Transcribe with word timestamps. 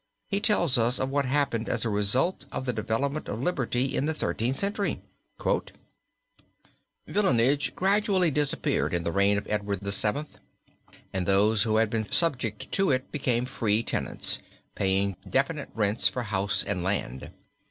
He 0.25 0.39
tells 0.41 0.79
us 0.79 0.99
of 0.99 1.11
what 1.11 1.25
happened 1.25 1.69
as 1.69 1.85
a 1.85 1.89
result 1.91 2.47
of 2.51 2.65
the 2.65 2.73
development 2.73 3.29
of 3.29 3.39
liberty 3.43 3.95
in 3.95 4.07
the 4.07 4.15
Thirteenth 4.15 4.55
Century: 4.55 4.99
"Villeinage 7.07 7.75
gradually 7.75 8.31
disappeared 8.31 8.95
in 8.95 9.03
the 9.03 9.11
reign 9.11 9.37
of 9.37 9.45
Edward 9.47 9.81
VII. 9.81 9.89
(1327 9.89 10.25
1337), 11.11 11.11
and 11.13 11.25
those 11.27 11.61
who 11.65 11.77
had 11.77 11.89
been 11.91 12.11
subject 12.11 12.71
to 12.71 12.89
it 12.89 13.11
became 13.11 13.45
free 13.45 13.83
tenants, 13.83 14.39
paying 14.73 15.17
definite 15.29 15.69
rents 15.75 16.07
for 16.07 16.23
house 16.23 16.63
and 16.63 16.81
land. 16.81 17.29